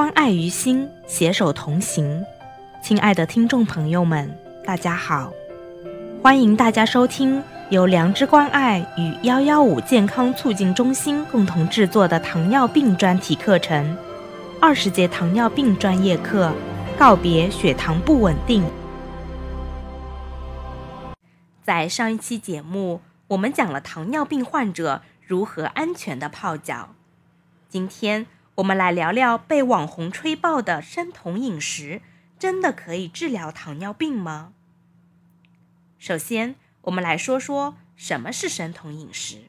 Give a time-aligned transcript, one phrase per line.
[0.00, 2.24] 关爱于心，携手同行。
[2.82, 4.34] 亲爱的听众朋友们，
[4.64, 5.30] 大家好，
[6.22, 13.94] 欢迎大家收听由良知关爱与幺幺五健康促进中心共同制作的糖尿病专题课程——
[14.58, 16.50] 二十节糖尿病专业课，
[16.98, 18.64] 告别血糖不稳定。
[21.62, 26.88] 在上一期节目，我们讲了糖尿病患者如何安全的泡脚。
[27.68, 28.26] 今天
[28.60, 32.02] 我们来聊聊被网红吹爆的生酮饮食，
[32.38, 34.52] 真的可以治疗糖尿病吗？
[35.98, 39.44] 首先，我们来说说什么是生酮饮食。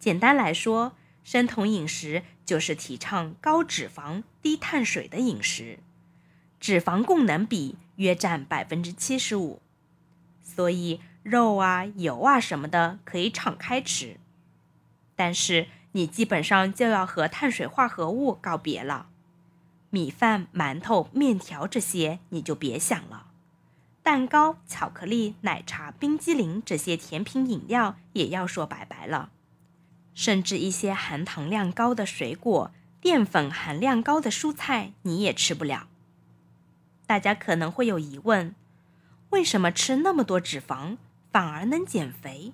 [0.00, 5.78] 简单来说，生酮饮食就是提倡高脂肪、低碳水的饮食，
[6.58, 9.62] 脂肪供能比约占百分之七十五。
[10.42, 14.16] 所以肉啊、油啊什么的可以敞开吃，
[15.14, 19.06] 但是你基本上就要和碳水化合物告别了。
[19.88, 23.28] 米饭、馒头、面条这些你就别想了，
[24.02, 29.30] 蛋糕、巧克力、奶茶、冰激凌这些甜品饮料也要说拜拜了，
[30.14, 35.88] 甚至一些含糖量高的水果、淀粉含量高的蔬菜你也吃不了。
[37.06, 38.54] 大家可能会有疑问。
[39.30, 40.98] 为什么吃那么多脂肪
[41.32, 42.52] 反而能减肥？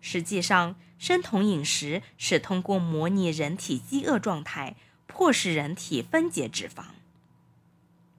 [0.00, 6.84] 实际上，生酮饮食是通过模拟人体饥饿状态，迫使人体分解脂肪。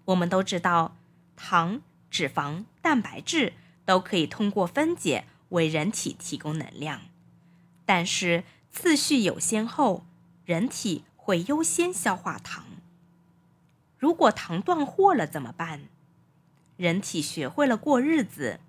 [0.06, 0.96] 我们都知道，
[1.36, 3.54] 糖、脂肪、蛋白质
[3.86, 7.02] 都可以通过分解为人体提供能量，
[7.86, 10.06] 但是次序有先后，
[10.46, 12.66] 人体会优先消化糖。
[13.98, 15.82] 如果糖断货了怎么办？
[16.78, 18.60] 人体学会了过日子，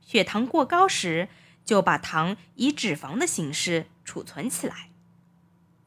[0.00, 1.28] 血糖过高时，
[1.64, 4.90] 就把糖以脂肪的形式储存起来；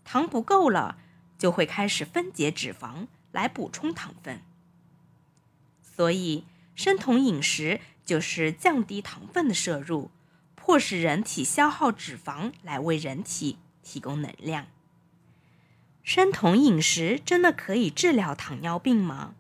[0.04, 0.98] 糖不够了，
[1.38, 4.42] 就会开始分解脂肪来补充糖分。
[5.82, 10.12] 所以，生酮饮食就是降低糖分的摄入，
[10.56, 14.68] 迫使人体消耗脂肪来为人体提供能量。
[16.04, 19.36] 生酮饮食真的可以治疗糖尿病吗？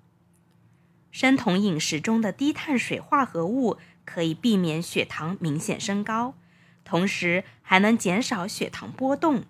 [1.12, 6.36] 生酮饮食中的低碳水化合物可以避免血糖明显升高，
[6.84, 9.44] 同时还能减少血糖波动，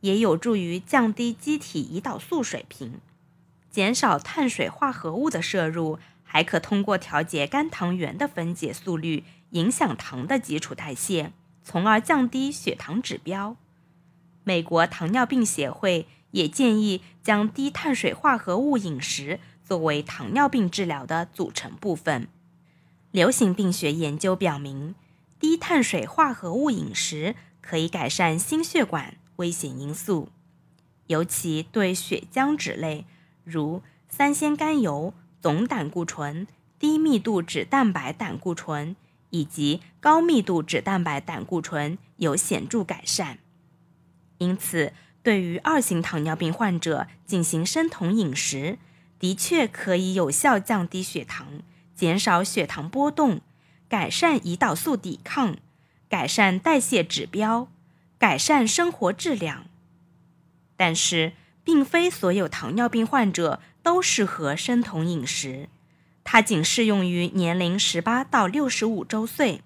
[0.00, 3.00] 也有助于降低机体胰岛素水平。
[3.70, 11.32] 减少碳水化合物的摄入，还可通过调节肝糖原的分解速率，影响糖的基础代谢，
[11.62, 13.56] 从而降低血糖指标。
[14.42, 19.38] 美国糖尿病协会也建议将低碳水化合物饮食。
[19.62, 22.28] 作为糖尿病治疗的组成部分，
[23.10, 24.94] 流行病学研究表明，
[25.40, 30.28] 低碳水化合物饮食可以改善心血管危险因素，
[31.06, 33.06] 尤其对血浆脂类，
[33.44, 36.46] 如三酰甘油、总胆固醇、
[36.78, 38.94] 低密度脂蛋白胆固醇
[39.30, 43.38] 以及高密度脂蛋白胆固醇有显著改善。
[44.38, 44.92] 因此，
[45.22, 48.78] 对于二型糖尿病患者进行生酮饮食。
[49.20, 51.60] 的确可以有效降低血糖，
[51.98, 53.40] 减少血糖波动，
[53.88, 55.56] 改善胰岛素抵抗，
[56.08, 57.66] 改善代谢指标，
[58.18, 59.66] 改善生活质量。
[60.76, 61.32] 但是，
[61.64, 65.68] 并非所有糖尿病患者都适合生酮饮食，
[66.22, 69.62] 它仅适用于年龄十八到六十五周岁、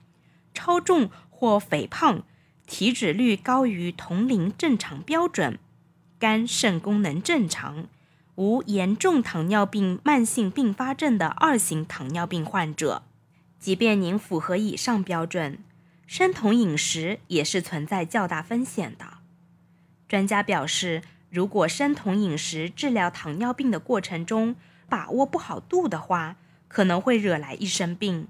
[0.54, 2.22] 超重或肥胖、
[2.66, 5.59] 体脂率高于同龄正常标准、
[6.19, 7.88] 肝肾功能正常。
[8.37, 13.03] 无严重糖尿病慢性并发症的二型糖尿病患者，
[13.59, 15.59] 即便您符合以上标准，
[16.06, 19.19] 生酮饮食也是存在较大风险的。
[20.09, 24.56] 专家表示，如果生酮饮食治疗糖尿病的过程中
[24.88, 26.37] 把握不好度的话，
[26.69, 28.28] 可能会惹来一身病。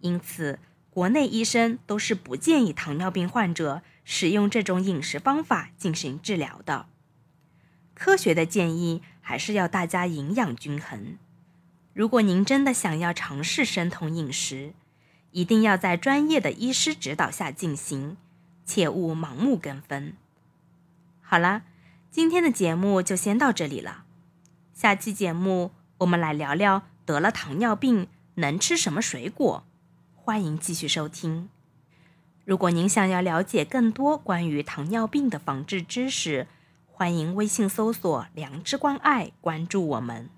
[0.00, 0.58] 因此，
[0.90, 6.86] 国内医生都是不建议糖尿病患者使用这种饮食方法进行治疗的。
[7.96, 11.16] 科学的建议还是要大家营养均衡。
[11.94, 14.74] 如果您真的想要尝试生酮饮食，
[15.30, 18.18] 一定要在专业的医师指导下进行，
[18.66, 20.12] 切勿盲目跟风。
[21.22, 21.62] 好了，
[22.10, 24.04] 今天的节目就先到这里了。
[24.74, 29.64] 下期节目我们来聊聊得了糖尿病能吃什么水果，
[30.14, 31.48] 欢迎继续收听。
[32.44, 36.46] 如果您想要了解更多关于糖尿病的防治知识，
[36.98, 40.30] 欢迎微信搜索“良知关爱”，关注我们。